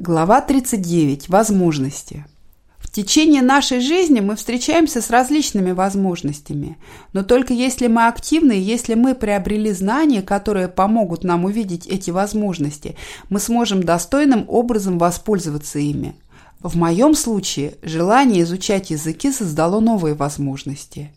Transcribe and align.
Глава 0.00 0.40
39. 0.40 1.28
Возможности. 1.28 2.24
В 2.78 2.88
течение 2.88 3.42
нашей 3.42 3.80
жизни 3.80 4.20
мы 4.20 4.36
встречаемся 4.36 5.02
с 5.02 5.10
различными 5.10 5.72
возможностями, 5.72 6.78
но 7.12 7.24
только 7.24 7.52
если 7.52 7.88
мы 7.88 8.06
активны 8.06 8.52
если 8.52 8.94
мы 8.94 9.16
приобрели 9.16 9.72
знания, 9.72 10.22
которые 10.22 10.68
помогут 10.68 11.24
нам 11.24 11.46
увидеть 11.46 11.88
эти 11.88 12.12
возможности, 12.12 12.96
мы 13.28 13.40
сможем 13.40 13.82
достойным 13.82 14.44
образом 14.46 14.98
воспользоваться 14.98 15.80
ими. 15.80 16.14
В 16.60 16.76
моем 16.76 17.14
случае 17.14 17.74
желание 17.82 18.44
изучать 18.44 18.90
языки 18.90 19.32
создало 19.32 19.80
новые 19.80 20.14
возможности. 20.14 21.10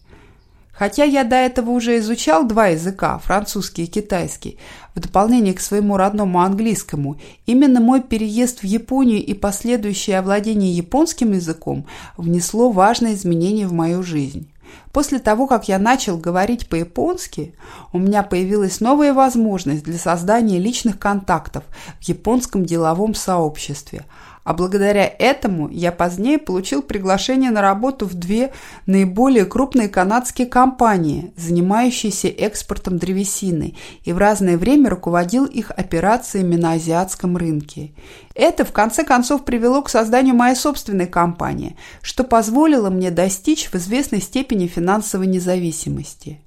Хотя 0.81 1.03
я 1.03 1.23
до 1.23 1.35
этого 1.35 1.69
уже 1.69 1.99
изучал 1.99 2.43
два 2.43 2.69
языка, 2.69 3.19
французский 3.19 3.83
и 3.83 3.85
китайский, 3.85 4.57
в 4.95 4.99
дополнение 4.99 5.53
к 5.53 5.59
своему 5.59 5.95
родному 5.95 6.41
английскому, 6.41 7.19
именно 7.45 7.79
мой 7.79 8.01
переезд 8.01 8.61
в 8.61 8.63
Японию 8.63 9.23
и 9.23 9.35
последующее 9.35 10.17
овладение 10.17 10.71
японским 10.71 11.33
языком 11.33 11.85
внесло 12.17 12.71
важные 12.71 13.13
изменения 13.13 13.67
в 13.67 13.73
мою 13.73 14.01
жизнь. 14.01 14.51
После 14.91 15.19
того, 15.19 15.45
как 15.45 15.67
я 15.67 15.77
начал 15.77 16.17
говорить 16.17 16.67
по-японски, 16.67 17.53
у 17.93 17.99
меня 17.99 18.23
появилась 18.23 18.79
новая 18.79 19.13
возможность 19.13 19.83
для 19.83 19.99
создания 19.99 20.57
личных 20.57 20.97
контактов 20.97 21.63
в 21.99 22.09
японском 22.09 22.65
деловом 22.65 23.13
сообществе– 23.13 24.03
а 24.43 24.53
благодаря 24.53 25.05
этому 25.05 25.69
я 25.69 25.91
позднее 25.91 26.37
получил 26.37 26.81
приглашение 26.81 27.51
на 27.51 27.61
работу 27.61 28.05
в 28.05 28.13
две 28.13 28.51
наиболее 28.85 29.45
крупные 29.45 29.89
канадские 29.89 30.47
компании, 30.47 31.33
занимающиеся 31.37 32.27
экспортом 32.27 32.97
древесины, 32.97 33.75
и 34.03 34.13
в 34.13 34.17
разное 34.17 34.57
время 34.57 34.89
руководил 34.89 35.45
их 35.45 35.71
операциями 35.71 36.55
на 36.55 36.73
азиатском 36.73 37.37
рынке. 37.37 37.93
Это, 38.33 38.65
в 38.65 38.71
конце 38.71 39.03
концов, 39.03 39.45
привело 39.45 39.81
к 39.81 39.89
созданию 39.89 40.35
моей 40.35 40.55
собственной 40.55 41.07
компании, 41.07 41.75
что 42.01 42.23
позволило 42.23 42.89
мне 42.89 43.11
достичь 43.11 43.67
в 43.67 43.75
известной 43.75 44.21
степени 44.21 44.67
финансовой 44.67 45.27
независимости. 45.27 46.39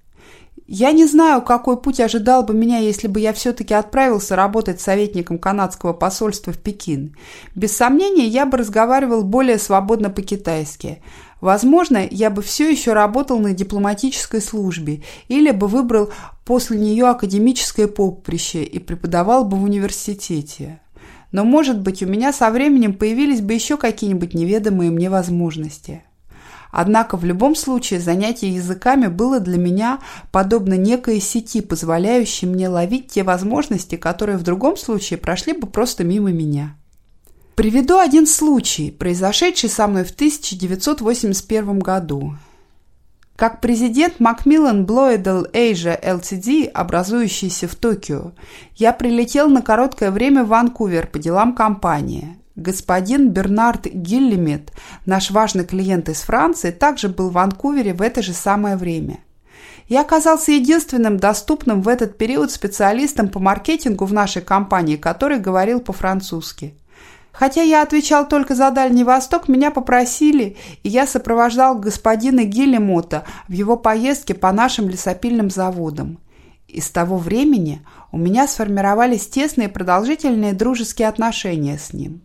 Я 0.67 0.93
не 0.93 1.05
знаю, 1.05 1.43
какой 1.43 1.77
путь 1.77 2.01
ожидал 2.01 2.43
бы 2.43 2.55
меня, 2.55 2.79
если 2.79 3.07
бы 3.07 3.21
я 3.21 3.35
все-таки 3.35 3.75
отправился 3.75 4.35
работать 4.35 4.81
советником 4.81 5.39
канадского 5.39 5.93
посольства 5.93 6.55
в 6.55 6.59
Пекин. 6.59 7.15
Без 7.55 7.77
сомнения, 7.77 8.27
я 8.27 8.47
бы 8.47 8.57
разговаривал 8.57 9.25
более 9.25 9.59
свободно 9.59 10.09
по-китайски. 10.09 11.03
Возможно, 11.43 12.09
я 12.11 12.31
бы 12.31 12.41
все 12.41 12.71
еще 12.71 12.95
работал 12.95 13.39
на 13.41 13.53
дипломатической 13.53 14.41
службе 14.41 15.03
или 15.29 15.51
бы 15.51 15.67
выбрал 15.67 16.09
после 16.47 16.79
нее 16.79 17.09
академическое 17.09 17.87
поприще 17.87 18.65
и 18.65 18.79
преподавал 18.79 19.45
бы 19.45 19.59
в 19.59 19.65
университете. 19.65 20.81
Но, 21.31 21.45
может 21.45 21.79
быть, 21.81 22.03
у 22.03 22.07
меня 22.07 22.33
со 22.33 22.51
временем 22.51 22.95
появились 22.95 23.43
бы 23.43 23.53
еще 23.53 23.77
какие-нибудь 23.77 24.33
неведомые 24.33 24.91
мне 24.91 25.11
возможности. 25.11 26.05
Однако 26.77 27.17
в 27.17 27.25
любом 27.25 27.55
случае 27.55 28.01
занятие 28.01 28.49
языками 28.49 29.07
было 29.07 29.39
для 29.39 29.59
меня 29.59 30.01
подобно 30.33 30.75
некой 30.75 31.21
сети, 31.21 31.61
позволяющей 31.61 32.49
мне 32.49 32.69
ловить 32.69 33.07
те 33.07 33.23
возможности, 33.23 33.95
которые 33.95 34.39
в 34.39 34.43
другом 34.43 34.77
случае 34.77 35.21
прошли 35.21 35.53
бы 35.53 35.69
просто 35.69 36.03
мимо 36.03 36.33
меня. 36.33 36.75
Приведу 37.55 37.99
один 37.99 38.27
случай, 38.27 38.91
произошедший 38.91 39.71
со 39.71 39.87
мной 39.87 40.03
в 40.03 40.11
1981 40.11 41.79
году. 41.79 42.35
Как 43.37 43.61
президент 43.61 44.15
Macmillan 44.19 44.85
Bloedel 44.85 45.49
Asia 45.53 45.97
Ltd, 46.03 46.67
образующийся 46.67 47.69
в 47.69 47.77
Токио, 47.77 48.33
я 48.75 48.93
прилетел 48.93 49.49
на 49.49 49.63
короткое 49.63 50.11
время 50.11 50.43
в 50.43 50.49
Ванкувер 50.49 51.07
по 51.07 51.21
делам 51.21 51.55
компании. 51.55 52.37
Господин 52.57 53.31
Бернард 53.31 53.87
Гиллимет, 53.87 54.71
наш 55.07 55.33
важный 55.33 55.65
клиент 55.65 56.09
из 56.09 56.21
Франции, 56.21 56.71
также 56.71 57.09
был 57.09 57.31
в 57.31 57.33
Ванкувере 57.33 57.95
в 57.95 58.01
это 58.01 58.23
же 58.23 58.33
самое 58.33 58.77
время. 58.77 59.19
Я 59.89 60.03
оказался 60.03 60.53
единственным 60.53 61.17
доступным 61.17 61.83
в 61.83 61.89
этот 61.89 62.17
период 62.17 62.53
специалистом 62.53 63.29
по 63.29 63.41
маркетингу 63.41 64.05
в 64.05 64.13
нашей 64.13 64.41
компании, 64.41 64.95
который 64.97 65.41
говорил 65.41 65.81
по-французски. 65.81 66.75
Хотя 67.33 67.63
я 67.63 67.83
отвечал 67.83 68.29
только 68.29 68.55
за 68.55 68.71
Дальний 68.71 69.03
Восток, 69.03 69.49
меня 69.49 69.73
попросили, 69.73 70.57
и 70.85 70.89
я 70.89 71.09
сопровождал 71.09 71.77
господина 71.77 72.45
Гиллимота 72.45 73.25
в 73.49 73.53
его 73.53 73.77
поездке 73.77 74.33
по 74.35 74.53
нашим 74.53 74.89
лесопильным 74.89 75.51
заводам. 75.51 76.21
И 76.69 76.81
с 76.81 76.89
того 76.91 77.19
времени 77.19 77.85
у 78.13 78.17
меня 78.17 78.47
сформировались 78.47 79.27
тесные 79.27 79.69
продолжительные 79.69 80.53
дружеские 80.53 81.09
отношения 81.09 81.79
с 81.79 81.93
ним. 81.93 82.23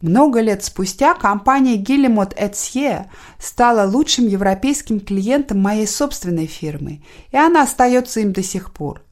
Много 0.00 0.40
лет 0.40 0.62
спустя 0.62 1.14
компания 1.14 1.76
Guillemot 1.76 2.36
Etier 2.36 3.06
стала 3.40 3.90
лучшим 3.90 4.28
европейским 4.28 5.00
клиентом 5.00 5.60
моей 5.60 5.88
собственной 5.88 6.46
фирмы, 6.46 7.02
и 7.32 7.36
она 7.36 7.62
остается 7.62 8.20
им 8.20 8.32
до 8.32 8.42
сих 8.44 8.72
пор. 8.72 9.02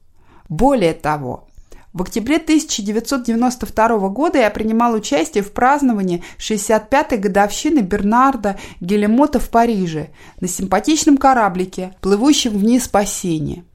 Более 0.47 0.93
того, 0.93 1.47
в 1.91 2.03
октябре 2.03 2.37
1992 2.37 4.09
года 4.09 4.37
я 4.37 4.49
принимал 4.49 4.93
участие 4.93 5.43
в 5.43 5.51
праздновании 5.51 6.23
65-й 6.37 7.17
годовщины 7.17 7.79
Бернарда 7.79 8.57
Гелемота 8.79 9.39
в 9.39 9.49
Париже 9.49 10.09
на 10.39 10.47
симпатичном 10.47 11.17
кораблике, 11.17 11.95
плывущем 11.99 12.51
вниз 12.51 12.87
по 12.87 13.05
Сене. 13.05 13.65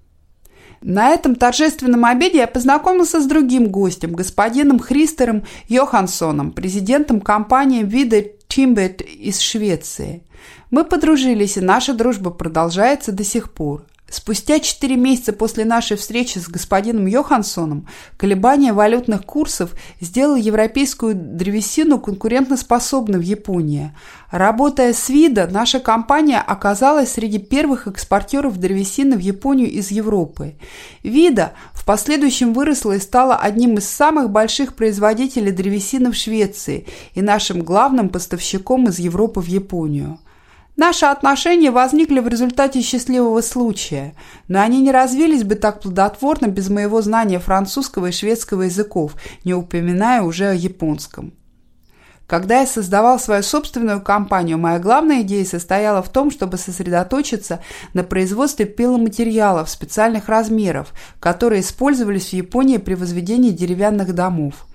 На 0.83 1.11
этом 1.11 1.37
торжественном 1.37 2.05
обеде 2.05 2.39
я 2.39 2.47
познакомился 2.49 3.21
с 3.21 3.27
другим 3.27 3.69
гостем, 3.69 4.13
господином 4.13 4.81
Христером 4.81 5.45
Йоханссоном, 5.69 6.51
президентом 6.51 7.21
компании 7.21 7.85
Вида 7.85 8.25
Тимбет 8.49 9.01
из 9.01 9.39
Швеции. 9.41 10.25
Мы 10.71 10.85
подружились, 10.85 11.57
и 11.57 11.61
наша 11.61 11.95
дружба 11.95 12.31
продолжается 12.31 13.13
до 13.13 13.23
сих 13.23 13.53
пор. 13.53 13.85
Спустя 14.13 14.61
четыре 14.61 14.97
месяца 14.97 15.33
после 15.33 15.65
нашей 15.65 15.97
встречи 15.97 16.37
с 16.37 16.47
господином 16.47 17.07
Йоханссоном 17.07 17.89
колебания 18.19 18.75
валютных 18.75 19.25
курсов 19.25 19.71
сделало 20.03 20.37
европейскую 20.37 21.15
древесину 21.15 21.99
конкурентоспособной 21.99 23.19
в 23.19 23.23
Японии. 23.23 23.97
Работая 24.31 24.93
с 24.93 25.09
вида, 25.09 25.49
наша 25.51 25.81
компания 25.81 26.43
оказалась 26.43 27.13
среди 27.13 27.39
первых 27.39 27.87
экспортеров 27.87 28.59
древесины 28.59 29.17
в 29.17 29.21
Японию 29.21 29.71
из 29.71 29.91
Европы. 29.91 30.57
Вида 31.03 31.55
в 31.73 31.87
последующем 31.87 32.53
выросла 32.53 32.93
и 32.93 33.01
стала 33.01 33.37
одним 33.37 33.79
из 33.79 33.89
самых 33.89 34.29
больших 34.29 34.75
производителей 34.75 35.53
древесины 35.53 36.13
в 36.13 36.17
Швеции 36.17 36.87
и 37.15 37.23
нашим 37.23 37.63
главным 37.63 38.11
поставщиком 38.11 38.89
из 38.89 38.99
Европы 38.99 39.41
в 39.41 39.47
Японию. 39.47 40.19
Наши 40.77 41.05
отношения 41.05 41.71
возникли 41.71 42.21
в 42.21 42.29
результате 42.29 42.81
счастливого 42.81 43.43
случая, 43.43 44.15
но 44.49 44.63
они 44.63 44.81
не 44.81 44.91
развились 44.91 45.45
бы 45.45 45.55
так 45.55 45.81
плодотворно 45.81 46.47
без 46.47 46.71
моего 46.71 47.03
знания 47.03 47.39
французского 47.39 48.07
и 48.07 48.13
шведского 48.13 48.63
языков, 48.63 49.15
не 49.45 49.53
упоминая 49.53 50.23
уже 50.23 50.49
о 50.49 50.55
японском. 50.55 51.35
Когда 52.27 52.61
я 52.61 52.67
создавал 52.67 53.19
свою 53.19 53.43
собственную 53.43 54.01
компанию, 54.01 54.57
моя 54.57 54.79
главная 54.79 55.21
идея 55.21 55.45
состояла 55.45 56.03
в 56.03 56.09
том, 56.09 56.31
чтобы 56.31 56.57
сосредоточиться 56.57 57.61
на 57.93 58.05
производстве 58.05 58.65
пиломатериалов 58.65 59.69
специальных 59.69 60.31
размеров, 60.31 60.95
которые 61.21 61.61
использовались 61.61 62.31
в 62.31 62.33
Японии 62.33 62.79
при 62.79 62.95
возведении 62.95 63.51
деревянных 63.51 64.15
домов. 64.15 64.67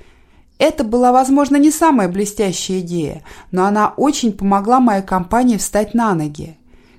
Это 0.57 0.84
была, 0.84 1.12
возможно, 1.12 1.57
не 1.57 1.72
самая 1.72 2.07
блестящая 2.07 2.79
идея, 2.79 3.23
но 3.51 3.66
она 3.66 3.94
очень 3.95 4.34
помогла 4.34 4.79
моей 4.79 5.03
компании 5.03 5.57
встать 5.57 5.94
на 5.94 6.13
ноги. 6.16 6.57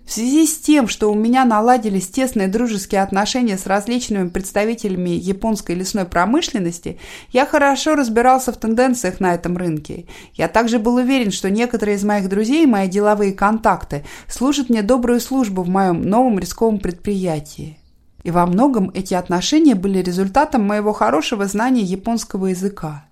В 0.09 0.13
связи 0.13 0.47
с 0.47 0.57
тем, 0.57 0.89
что 0.89 1.13
у 1.13 1.15
меня 1.15 1.45
наладились 1.45 2.09
тесные 2.09 2.49
дружеские 2.49 3.03
отношения 3.03 3.59
с 3.59 3.67
различными 3.67 4.31
представителями 4.31 5.11
японской 5.11 5.75
лесной 5.75 6.07
промышленности, 6.07 6.99
я 7.31 7.45
хорошо 7.45 7.95
разбирался 7.95 8.51
в 8.51 8.57
тенденциях 8.57 9.21
на 9.21 9.35
этом 9.35 9.59
рынке. 9.59 10.07
Я 10.33 10.49
также 10.49 10.79
был 10.79 10.95
уверен, 10.95 11.31
что 11.31 11.51
некоторые 11.51 11.99
из 11.99 12.05
моих 12.05 12.31
друзей 12.31 12.63
и 12.63 12.67
мои 12.67 12.89
деловые 12.89 13.35
контакты 13.35 14.03
служат 14.29 14.71
мне 14.71 14.81
добрую 14.81 15.21
службу 15.21 15.63
в 15.63 15.69
моем 15.69 16.01
новом 16.01 16.39
рисковом 16.39 16.79
предприятии. 16.79 17.79
И 18.23 18.31
во 18.31 18.47
многом 18.47 18.91
эти 18.95 19.13
отношения 19.13 19.75
были 19.75 19.99
результатом 19.99 20.67
моего 20.67 20.95
хорошего 20.95 21.45
знания 21.45 21.83
японского 21.83 22.47
языка. 22.47 23.08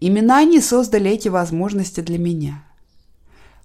Именно 0.00 0.38
они 0.38 0.60
создали 0.60 1.10
эти 1.10 1.28
возможности 1.28 2.00
для 2.00 2.18
меня. 2.18 2.62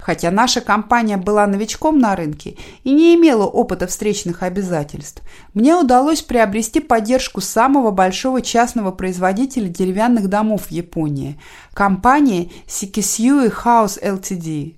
Хотя 0.04 0.32
наша 0.32 0.60
компания 0.60 1.16
была 1.16 1.48
новичком 1.48 1.98
на 1.98 2.14
рынке 2.16 2.58
и 2.84 2.92
не 2.92 3.16
имела 3.16 3.46
опыта 3.46 3.88
встречных 3.88 4.44
обязательств, 4.44 5.24
мне 5.54 5.76
удалось 5.78 6.22
приобрести 6.22 6.82
поддержку 6.82 7.40
самого 7.40 7.92
большого 7.92 8.42
частного 8.42 8.92
производителя 8.92 9.70
деревянных 9.70 10.28
домов 10.28 10.64
в 10.68 10.72
Японии– 10.72 11.40
компании 11.74 12.52
Sikisui 12.68 13.50
House 13.64 13.98
Ltd. 14.04 14.76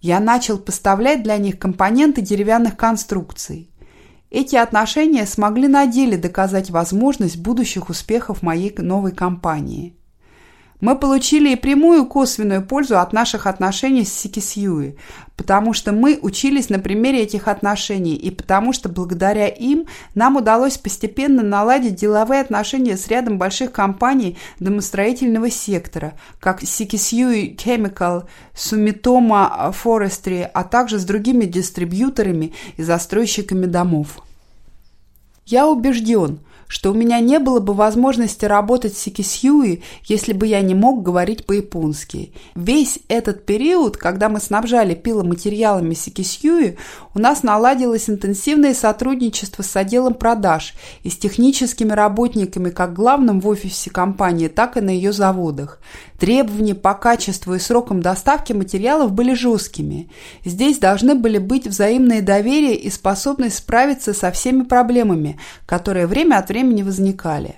Я 0.00 0.18
начал 0.18 0.58
поставлять 0.58 1.22
для 1.22 1.36
них 1.36 1.60
компоненты 1.60 2.20
деревянных 2.20 2.76
конструкций. 2.76 3.70
Эти 4.28 4.56
отношения 4.56 5.24
смогли 5.26 5.68
на 5.68 5.86
деле 5.86 6.16
доказать 6.16 6.70
возможность 6.70 7.36
будущих 7.36 7.90
успехов 7.90 8.42
моей 8.42 8.74
новой 8.76 9.12
компании– 9.12 9.94
Мы 10.82 10.96
получили 10.96 11.50
и 11.50 11.56
прямую 11.56 12.02
и 12.02 12.08
косвенную 12.08 12.60
пользу 12.60 12.98
от 12.98 13.12
наших 13.12 13.46
отношений 13.46 14.04
с 14.04 14.12
Сикисьюи, 14.12 14.96
потому 15.36 15.74
что 15.74 15.92
мы 15.92 16.18
учились 16.20 16.70
на 16.70 16.80
примере 16.80 17.22
этих 17.22 17.46
отношений 17.46 18.16
и 18.16 18.32
потому 18.32 18.72
что 18.72 18.88
благодаря 18.88 19.46
им 19.46 19.86
нам 20.16 20.34
удалось 20.34 20.78
постепенно 20.78 21.44
наладить 21.44 21.94
деловые 21.94 22.40
отношения 22.40 22.96
с 22.96 23.06
рядом 23.06 23.38
больших 23.38 23.70
компаний 23.70 24.36
домостроительного 24.58 25.50
сектора, 25.50 26.14
как 26.40 26.62
Сикисьюи 26.62 27.54
Chemical, 27.54 28.24
Sumitomo 28.52 29.72
Forestry, 29.72 30.42
а 30.52 30.64
также 30.64 30.98
с 30.98 31.04
другими 31.04 31.44
дистрибьюторами 31.44 32.54
и 32.76 32.82
застройщиками 32.82 33.66
домов. 33.66 34.18
Я 35.46 35.68
убежден– 35.68 36.40
что 36.72 36.90
у 36.90 36.94
меня 36.94 37.20
не 37.20 37.38
было 37.38 37.60
бы 37.60 37.74
возможности 37.74 38.46
работать 38.46 38.96
с 38.96 39.02
Сикисьюи, 39.02 39.82
если 40.04 40.32
бы 40.32 40.46
я 40.46 40.62
не 40.62 40.74
мог 40.74 41.02
говорить 41.02 41.44
по-японски. 41.44 42.32
Весь 42.54 42.98
этот 43.08 43.44
период, 43.44 43.98
когда 43.98 44.30
мы 44.30 44.40
снабжали 44.40 44.94
пиломатериалами 44.94 45.92
Сикисьюи, 45.92 46.78
у 47.14 47.18
нас 47.18 47.42
наладилось 47.42 48.08
интенсивное 48.08 48.72
сотрудничество 48.72 49.62
с 49.62 49.76
отделом 49.76 50.14
продаж 50.14 50.72
и 51.02 51.10
с 51.10 51.18
техническими 51.18 51.92
работниками 51.92 52.70
как 52.70 52.94
главным 52.94 53.40
в 53.40 53.48
офисе 53.48 53.90
компании, 53.90 54.48
так 54.48 54.78
и 54.78 54.80
на 54.80 54.88
ее 54.88 55.12
заводах. 55.12 55.78
Требования 56.18 56.74
по 56.74 56.94
качеству 56.94 57.54
и 57.54 57.58
срокам 57.58 58.00
доставки 58.00 58.54
материалов 58.54 59.12
были 59.12 59.34
жесткими. 59.34 60.08
Здесь 60.44 60.78
должны 60.78 61.16
были 61.16 61.36
быть 61.36 61.66
взаимное 61.66 62.22
доверие 62.22 62.76
и 62.76 62.88
способность 62.88 63.58
справиться 63.58 64.14
со 64.14 64.30
всеми 64.30 64.62
проблемами, 64.62 65.38
которые 65.66 66.06
время 66.06 66.38
от 66.38 66.48
времени 66.48 66.61
возникали. 66.82 67.56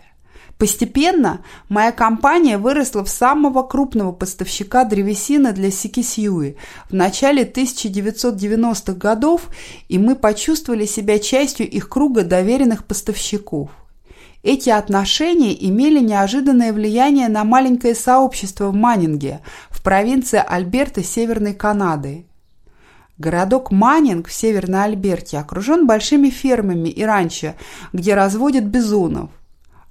Постепенно 0.59 1.45
моя 1.69 1.91
компания 1.91 2.59
выросла 2.59 3.05
в 3.05 3.11
самого 3.11 3.65
крупного 3.65 4.13
поставщика 4.13 4.85
древесины 4.85 5.53
для 5.53 5.71
Сикисьюи 5.71 6.57
в 6.89 6.95
начале 6.95 7.43
1990-х 7.43 8.93
годов, 8.95 9.49
и 9.89 9.99
мы 9.99 10.15
почувствовали 10.15 10.87
себя 10.87 11.19
частью 11.19 11.69
их 11.69 11.89
круга 11.89 12.23
доверенных 12.23 12.85
поставщиков. 12.85 13.71
Эти 14.45 14.71
отношения 14.71 15.55
имели 15.69 16.01
неожиданное 16.01 16.73
влияние 16.73 17.29
на 17.29 17.45
маленькое 17.45 17.95
сообщество 17.95 18.69
в 18.69 18.75
Маннинге, 18.75 19.41
в 19.71 19.83
провинции 19.83 20.43
Альберта 20.47 21.03
Северной 21.03 21.55
Канады. 21.55 22.27
Городок 23.19 23.71
Маннинг 23.71 24.29
в 24.29 24.33
Северной 24.33 24.85
Альберте 24.85 25.39
окружен 25.39 25.87
большими 25.87 26.31
фермами 26.31 26.89
и 26.89 27.05
ранчо, 27.05 27.55
где 27.93 28.15
разводят 28.15 28.65
бизонов– 28.65 29.31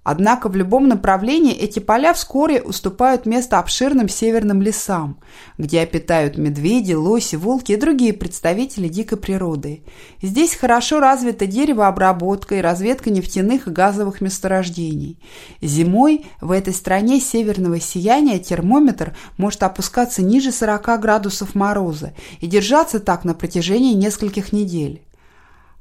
Однако 0.03 0.49
в 0.49 0.55
любом 0.55 0.89
направлении 0.89 1.53
эти 1.53 1.79
поля 1.79 2.13
вскоре 2.13 2.61
уступают 2.61 3.25
место 3.25 3.59
обширным 3.59 4.09
северным 4.09 4.61
лесам, 4.61 5.17
где 5.57 5.79
обитают 5.79 6.37
медведи, 6.37 6.93
лоси, 6.93 7.37
волки 7.37 7.71
и 7.71 7.77
другие 7.77 8.11
представители 8.11 8.89
дикой 8.89 9.17
природы. 9.17 9.83
Здесь 10.21 10.55
хорошо 10.55 10.99
развита 10.99 11.47
деревообработка 11.47 12.55
и 12.55 12.61
разведка 12.61 13.11
нефтяных 13.11 13.67
и 13.67 13.71
газовых 13.71 14.19
месторождений. 14.19 15.19
Зимой 15.61 16.25
в 16.41 16.51
этой 16.51 16.73
стране 16.73 17.21
северного 17.21 17.79
сияния 17.79 18.39
термометр 18.39 19.15
может 19.37 19.63
опускаться 19.63 20.21
ниже 20.21 20.51
40 20.51 20.99
градусов 20.99 21.55
мороза 21.55 22.13
и 22.41 22.47
держаться 22.47 22.99
так 22.99 23.23
на 23.23 23.33
протяжении 23.33 23.93
нескольких 23.93 24.51
недель. 24.51 25.01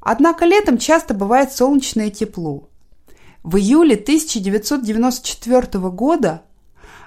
Однако 0.01 0.45
летом 0.45 0.79
часто 0.79 1.13
бывает 1.15 1.53
солнечное 1.53 2.11
тепло. 2.11 2.69
В 3.43 3.57
июле 3.57 3.97
1994 3.97 5.91
года 5.91 6.43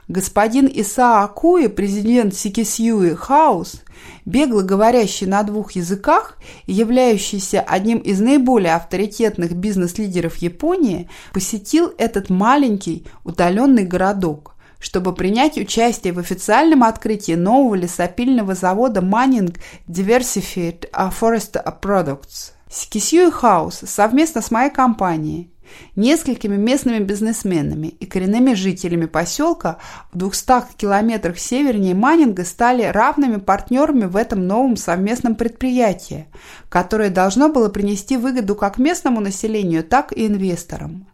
господин 0.10 0.70
Исаа 0.72 1.24
Акуи, 1.24 1.68
президент 1.68 2.36
Сикисьюи 2.36 3.16
Хаус, 3.16 3.82
бегло 4.26 4.62
говорящий 4.62 5.28
на 5.28 5.44
двух 5.44 5.72
языках 5.72 6.38
и 6.66 6.74
являющийся 6.74 7.62
одним 7.62 8.00
из 8.00 8.20
наиболее 8.20 8.76
авторитетных 8.76 9.54
бизнес-лидеров 9.54 10.36
Японии, 10.38 11.10
посетил 11.32 11.94
этот 11.98 12.30
маленький 12.30 13.08
удаленный 13.24 13.86
городок, 13.86 14.56
чтобы 14.78 15.16
принять 15.16 15.58
участие 15.58 16.12
в 16.12 16.20
официальном 16.20 16.84
открытии 16.84 17.36
нового 17.36 17.76
лесопильного 17.76 18.56
завода 18.56 19.00
Manning 19.00 19.58
Diversified 19.88 20.90
Forest 21.18 21.64
Products. 21.82 22.52
Сикисьюи 22.70 23.32
Хаус 23.32 23.84
совместно 23.86 24.42
с 24.42 24.52
моей 24.52 24.70
компанией 24.70 25.55
несколькими 25.96 26.56
местными 26.56 27.00
бизнесменами 27.00 27.88
и 27.88 28.06
коренными 28.06 28.54
жителями 28.54 29.06
поселка 29.06 29.78
в 30.12 30.18
200 30.18 30.76
километрах 30.78 31.40
севернее 31.40 31.96
Маннинга 31.96 32.46
стали 32.46 32.84
равными 32.84 33.38
партнерами 33.38 34.06
в 34.06 34.16
этом 34.16 34.46
новом 34.48 34.78
совместном 34.78 35.36
предприятии, 35.36 36.28
которое 36.70 37.10
должно 37.10 37.50
было 37.50 37.70
принести 37.70 38.18
выгоду 38.18 38.56
как 38.56 38.78
местному 38.78 39.22
населению, 39.22 39.84
так 39.84 40.12
и 40.12 40.28
инвесторам. 40.28 41.08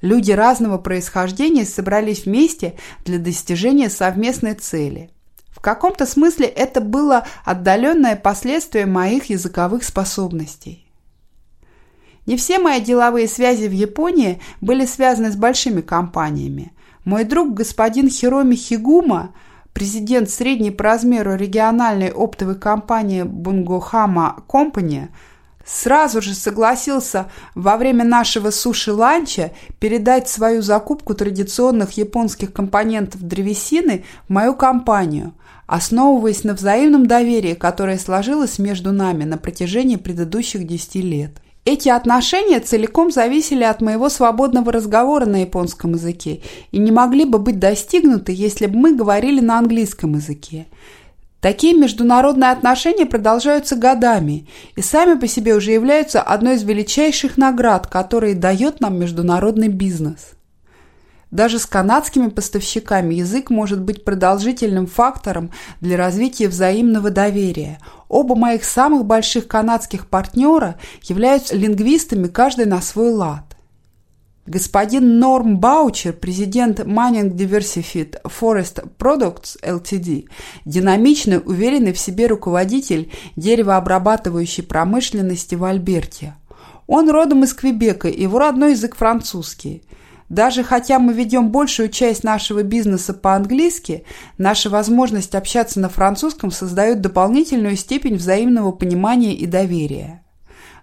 Люди 0.00 0.32
разного 0.32 0.78
происхождения 0.78 1.64
собрались 1.64 2.24
вместе 2.24 2.74
для 3.04 3.18
достижения 3.18 3.90
совместной 3.90 4.54
цели. 4.54 5.10
В 5.50 5.60
каком-то 5.60 6.06
смысле 6.06 6.46
это 6.46 6.80
было 6.80 7.26
отдаленное 7.44 8.14
последствие 8.14 8.86
моих 8.86 9.24
языковых 9.24 9.82
способностей. 9.82 10.87
Не 12.28 12.36
все 12.36 12.58
мои 12.58 12.78
деловые 12.82 13.26
связи 13.26 13.68
в 13.68 13.72
Японии 13.72 14.38
были 14.60 14.84
связаны 14.84 15.32
с 15.32 15.34
большими 15.34 15.80
компаниями. 15.80 16.72
Мой 17.06 17.24
друг 17.24 17.54
господин 17.54 18.10
Хироми 18.10 18.54
Хигума, 18.54 19.30
президент 19.72 20.28
средней 20.28 20.70
по 20.70 20.84
размеру 20.84 21.36
региональной 21.36 22.10
оптовой 22.10 22.56
компании 22.56 23.22
Бунгохама 23.22 24.44
Компани, 24.46 25.08
сразу 25.64 26.20
же 26.20 26.34
согласился 26.34 27.30
во 27.54 27.78
время 27.78 28.04
нашего 28.04 28.50
суши-ланча 28.50 29.52
передать 29.78 30.28
свою 30.28 30.60
закупку 30.60 31.14
традиционных 31.14 31.92
японских 31.92 32.52
компонентов 32.52 33.22
древесины 33.22 34.04
в 34.28 34.32
мою 34.34 34.54
компанию, 34.54 35.32
основываясь 35.66 36.44
на 36.44 36.52
взаимном 36.52 37.06
доверии, 37.06 37.54
которое 37.54 37.96
сложилось 37.96 38.58
между 38.58 38.92
нами 38.92 39.24
на 39.24 39.38
протяжении 39.38 39.96
предыдущих 39.96 40.66
10 40.66 40.94
лет. 40.96 41.40
Эти 41.70 41.90
отношения 41.90 42.60
целиком 42.60 43.10
зависели 43.10 43.62
от 43.62 43.82
моего 43.82 44.08
свободного 44.08 44.72
разговора 44.72 45.26
на 45.26 45.42
японском 45.42 45.92
языке 45.92 46.40
и 46.72 46.78
не 46.78 46.90
могли 46.90 47.26
бы 47.26 47.38
быть 47.38 47.58
достигнуты, 47.58 48.32
если 48.32 48.64
бы 48.64 48.78
мы 48.78 48.96
говорили 48.96 49.40
на 49.40 49.58
английском 49.58 50.14
языке. 50.14 50.66
Такие 51.42 51.74
международные 51.74 52.52
отношения 52.52 53.04
продолжаются 53.04 53.76
годами 53.76 54.48
и 54.76 54.80
сами 54.80 55.20
по 55.20 55.26
себе 55.26 55.54
уже 55.54 55.72
являются 55.72 56.22
одной 56.22 56.54
из 56.54 56.62
величайших 56.62 57.36
наград, 57.36 57.86
которые 57.86 58.34
дает 58.34 58.80
нам 58.80 58.98
международный 58.98 59.68
бизнес. 59.68 60.37
Даже 61.30 61.58
с 61.58 61.66
канадскими 61.66 62.28
поставщиками 62.28 63.14
язык 63.14 63.50
может 63.50 63.82
быть 63.82 64.04
продолжительным 64.04 64.86
фактором 64.86 65.50
для 65.80 65.96
развития 65.96 66.48
взаимного 66.48 67.10
доверия. 67.10 67.78
Оба 68.08 68.34
моих 68.34 68.64
самых 68.64 69.04
больших 69.04 69.46
канадских 69.46 70.06
партнера 70.08 70.76
являются 71.02 71.54
лингвистами, 71.54 72.28
каждый 72.28 72.64
на 72.64 72.80
свой 72.80 73.10
лад. 73.10 73.44
Господин 74.46 75.18
Норм 75.18 75.58
Баучер, 75.58 76.14
президент 76.14 76.80
Manning 76.80 77.34
Diversified 77.34 78.22
Forest 78.22 78.88
Products 78.98 79.58
Ltd, 79.62 80.26
динамичный, 80.64 81.42
уверенный 81.44 81.92
в 81.92 81.98
себе 81.98 82.28
руководитель 82.28 83.12
деревообрабатывающей 83.36 84.62
промышленности 84.62 85.54
в 85.54 85.64
Альберте. 85.64 86.34
Он 86.86 87.10
родом 87.10 87.44
из 87.44 87.52
Квебека, 87.52 88.08
его 88.08 88.38
родной 88.38 88.70
язык 88.70 88.96
французский. 88.96 89.82
Даже 90.28 90.62
хотя 90.62 90.98
мы 90.98 91.14
ведем 91.14 91.50
большую 91.50 91.88
часть 91.88 92.22
нашего 92.22 92.62
бизнеса 92.62 93.14
по-английски, 93.14 94.04
наша 94.36 94.68
возможность 94.68 95.34
общаться 95.34 95.80
на 95.80 95.88
французском 95.88 96.50
создает 96.50 97.00
дополнительную 97.00 97.76
степень 97.76 98.16
взаимного 98.16 98.72
понимания 98.72 99.34
и 99.34 99.46
доверия. 99.46 100.22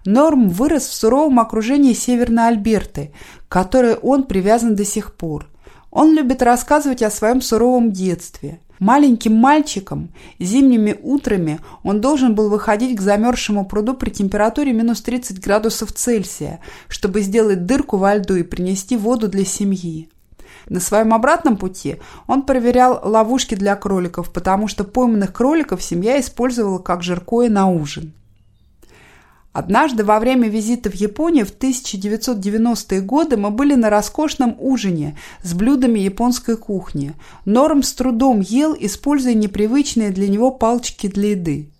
Норм 0.04 0.48
вырос 0.48 0.86
в 0.86 0.94
суровом 0.94 1.38
окружении 1.40 1.92
Северной 1.92 2.48
Альберты, 2.48 3.12
к 3.48 3.52
которой 3.52 3.94
он 3.94 4.24
привязан 4.24 4.74
до 4.74 4.84
сих 4.84 5.14
пор. 5.14 5.48
Он 5.90 6.12
любит 6.14 6.42
рассказывать 6.42 7.02
о 7.02 7.10
своем 7.10 7.40
суровом 7.40 7.92
детстве– 7.92 8.60
Маленьким 8.78 9.34
мальчиком 9.34 10.10
зимними 10.38 10.96
утрами 11.02 11.60
он 11.82 12.00
должен 12.00 12.34
был 12.34 12.50
выходить 12.50 12.96
к 12.96 13.00
замерзшему 13.00 13.64
пруду 13.64 13.94
при 13.94 14.10
температуре 14.10 14.72
минус 14.72 15.00
30 15.00 15.40
градусов 15.40 15.92
Цельсия, 15.92 16.60
чтобы 16.88 17.22
сделать 17.22 17.64
дырку 17.64 17.96
во 17.96 18.14
льду 18.16 18.36
и 18.36 18.42
принести 18.42 18.96
воду 18.96 19.28
для 19.28 19.44
семьи. 19.44 20.10
На 20.68 20.80
своем 20.80 21.14
обратном 21.14 21.56
пути 21.56 21.96
он 22.26 22.42
проверял 22.42 23.00
ловушки 23.02 23.54
для 23.54 23.76
кроликов, 23.76 24.32
потому 24.32 24.68
что 24.68 24.84
пойманных 24.84 25.32
кроликов 25.32 25.82
семья 25.82 26.20
использовала 26.20 26.78
как 26.78 27.02
жиркое 27.02 27.48
на 27.48 27.68
ужин. 27.68 28.12
Однажды 29.56 30.04
во 30.04 30.20
время 30.20 30.50
визита 30.50 30.90
в 30.90 30.94
Японию 30.96 31.46
в 31.46 31.58
1990-е 31.58 33.00
годы 33.00 33.38
мы 33.38 33.50
были 33.50 33.74
на 33.74 33.88
роскошном 33.88 34.54
ужине 34.58 35.16
с 35.42 35.54
блюдами 35.54 35.98
японской 35.98 36.58
кухни. 36.58 37.14
Норм 37.46 37.82
с 37.82 37.94
трудом 37.94 38.40
ел, 38.40 38.76
используя 38.78 39.32
непривычные 39.32 40.10
для 40.10 40.28
него 40.28 40.50
палочки 40.50 41.06
для 41.06 41.30
еды. 41.30 41.70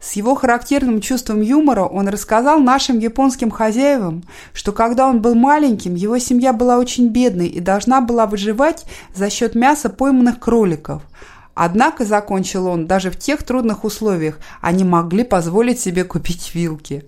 С 0.00 0.14
его 0.14 0.34
характерным 0.34 1.00
чувством 1.00 1.40
юмора 1.40 1.84
он 1.84 2.08
рассказал 2.08 2.58
нашим 2.58 2.98
японским 2.98 3.52
хозяевам, 3.52 4.24
что 4.52 4.72
когда 4.72 5.06
он 5.06 5.22
был 5.22 5.36
маленьким, 5.36 5.94
его 5.94 6.18
семья 6.18 6.52
была 6.52 6.78
очень 6.78 7.10
бедной 7.10 7.46
и 7.46 7.60
должна 7.60 8.00
была 8.00 8.26
выживать 8.26 8.86
за 9.14 9.30
счет 9.30 9.54
мяса 9.54 9.88
пойманных 9.88 10.40
кроликов– 10.40 11.04
Однако, 11.54 12.04
закончил 12.04 12.66
он, 12.66 12.86
даже 12.86 13.10
в 13.10 13.18
тех 13.18 13.42
трудных 13.44 13.84
условиях 13.84 14.40
они 14.60 14.84
могли 14.84 15.24
позволить 15.24 15.80
себе 15.80 16.04
купить 16.04 16.54
вилки. 16.54 17.04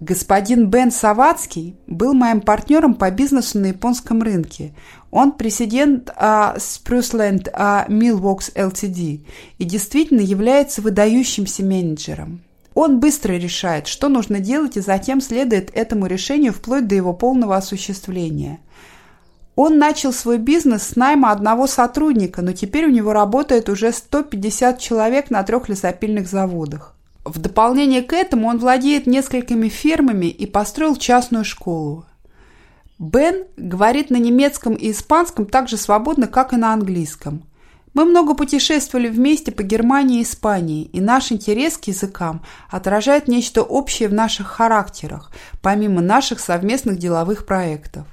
Господин 0.00 0.66
Бен 0.66 0.90
Савацкий 0.90 1.76
был 1.86 2.12
моим 2.12 2.40
партнером 2.40 2.94
по 2.94 3.10
бизнесу 3.10 3.60
на 3.60 3.66
японском 3.66 4.20
рынке. 4.20 4.74
Он 5.10 5.32
президент 5.32 6.10
uh, 6.10 6.56
Spruceland 6.56 7.48
uh, 7.52 7.88
Millworks 7.88 8.52
Ltd. 8.54 9.24
и 9.58 9.64
действительно 9.64 10.20
является 10.20 10.82
выдающимся 10.82 11.64
менеджером. 11.64 12.42
Он 12.74 12.98
быстро 12.98 13.34
решает, 13.34 13.86
что 13.86 14.08
нужно 14.08 14.40
делать, 14.40 14.76
и 14.76 14.80
затем 14.80 15.20
следует 15.20 15.70
этому 15.72 16.06
решению 16.06 16.52
вплоть 16.52 16.88
до 16.88 16.96
его 16.96 17.12
полного 17.12 17.56
осуществления– 17.56 18.58
он 19.54 19.78
начал 19.78 20.12
свой 20.12 20.38
бизнес 20.38 20.82
с 20.82 20.96
найма 20.96 21.30
одного 21.30 21.66
сотрудника, 21.66 22.40
но 22.42 22.52
теперь 22.52 22.86
у 22.86 22.90
него 22.90 23.12
работает 23.12 23.68
уже 23.68 23.92
150 23.92 24.78
человек 24.78 25.30
на 25.30 25.42
трех 25.42 25.68
лесопильных 25.68 26.26
заводах. 26.26 26.94
В 27.24 27.38
дополнение 27.38 28.02
к 28.02 28.12
этому 28.12 28.48
он 28.48 28.58
владеет 28.58 29.06
несколькими 29.06 29.68
фермами 29.68 30.26
и 30.26 30.46
построил 30.46 30.96
частную 30.96 31.44
школу. 31.44 32.06
Бен 32.98 33.44
говорит 33.56 34.10
на 34.10 34.16
немецком 34.16 34.74
и 34.74 34.90
испанском 34.90 35.46
так 35.46 35.68
же 35.68 35.76
свободно, 35.76 36.26
как 36.26 36.52
и 36.52 36.56
на 36.56 36.72
английском. 36.72 37.42
Мы 37.94 38.06
много 38.06 38.34
путешествовали 38.34 39.08
вместе 39.08 39.52
по 39.52 39.62
Германии 39.62 40.20
и 40.20 40.22
Испании, 40.22 40.84
и 40.84 41.00
наш 41.00 41.30
интерес 41.30 41.76
к 41.76 41.84
языкам 41.84 42.42
отражает 42.70 43.28
нечто 43.28 43.62
общее 43.62 44.08
в 44.08 44.14
наших 44.14 44.46
характерах, 44.46 45.30
помимо 45.60 46.00
наших 46.00 46.40
совместных 46.40 46.98
деловых 46.98 47.44
проектов. 47.44 48.06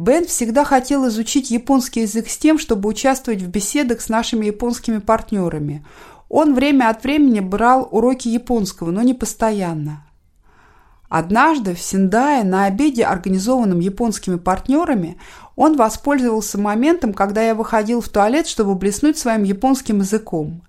Бен 0.00 0.24
всегда 0.24 0.64
хотел 0.64 1.06
изучить 1.08 1.50
японский 1.50 2.00
язык 2.00 2.30
с 2.30 2.38
тем, 2.38 2.58
чтобы 2.58 2.88
участвовать 2.88 3.42
в 3.42 3.48
беседах 3.48 4.00
с 4.00 4.08
нашими 4.08 4.46
японскими 4.46 4.96
партнерами. 4.96 5.84
Он 6.30 6.54
время 6.54 6.88
от 6.88 7.04
времени 7.04 7.40
брал 7.40 7.86
уроки 7.90 8.26
японского, 8.26 8.92
но 8.92 9.02
не 9.02 9.12
постоянно. 9.12 10.06
Однажды 11.10 11.74
в 11.74 11.80
Синдае 11.82 12.44
на 12.44 12.64
обеде, 12.64 13.04
организованном 13.04 13.80
японскими 13.80 14.36
партнерами, 14.36 15.18
он 15.54 15.76
воспользовался 15.76 16.56
моментом, 16.56 17.12
когда 17.12 17.42
я 17.42 17.54
выходил 17.54 18.00
в 18.00 18.08
туалет, 18.08 18.46
чтобы 18.46 18.76
блеснуть 18.76 19.18
своим 19.18 19.42
японским 19.42 19.98
языком. 19.98 20.62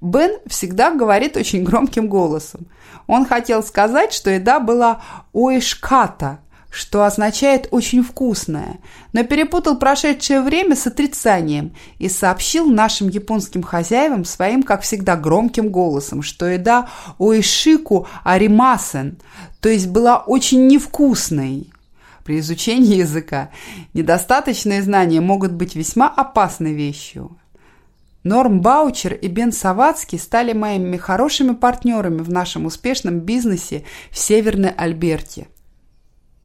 Бен 0.00 0.40
всегда 0.48 0.90
говорит 0.90 1.36
очень 1.36 1.62
громким 1.62 2.08
голосом. 2.08 2.66
Он 3.06 3.26
хотел 3.26 3.62
сказать, 3.62 4.12
что 4.12 4.28
еда 4.28 4.58
была 4.58 5.02
ойшката, 5.32 6.40
что 6.76 7.04
означает 7.04 7.68
«очень 7.70 8.02
вкусное», 8.02 8.80
но 9.14 9.24
перепутал 9.24 9.78
прошедшее 9.78 10.42
время 10.42 10.76
с 10.76 10.86
отрицанием 10.86 11.72
и 11.98 12.10
сообщил 12.10 12.66
нашим 12.66 13.08
японским 13.08 13.62
хозяевам 13.62 14.26
своим, 14.26 14.62
как 14.62 14.82
всегда, 14.82 15.16
громким 15.16 15.70
голосом, 15.70 16.20
что 16.20 16.44
еда 16.44 16.90
«оишику 17.16 18.06
аримасен», 18.24 19.16
то 19.60 19.70
есть 19.70 19.86
была 19.88 20.18
очень 20.18 20.66
невкусной. 20.66 21.72
При 22.24 22.40
изучении 22.40 22.96
языка 22.96 23.48
недостаточные 23.94 24.82
знания 24.82 25.22
могут 25.22 25.52
быть 25.52 25.76
весьма 25.76 26.08
опасной 26.08 26.74
вещью. 26.74 27.38
Норм 28.22 28.60
Баучер 28.60 29.14
и 29.14 29.28
Бен 29.28 29.50
Савацкий 29.50 30.18
стали 30.18 30.52
моими 30.52 30.98
хорошими 30.98 31.54
партнерами 31.54 32.18
в 32.18 32.30
нашем 32.30 32.66
успешном 32.66 33.20
бизнесе 33.20 33.84
в 34.10 34.18
Северной 34.18 34.72
Альберте– 34.72 35.48